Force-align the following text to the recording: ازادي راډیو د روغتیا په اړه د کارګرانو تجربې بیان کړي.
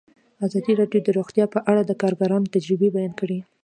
ازادي 0.47 0.73
راډیو 0.81 1.01
د 1.03 1.09
روغتیا 1.17 1.45
په 1.53 1.59
اړه 1.71 1.81
د 1.85 1.91
کارګرانو 2.01 2.51
تجربې 2.55 2.89
بیان 2.95 3.13
کړي. 3.21 3.39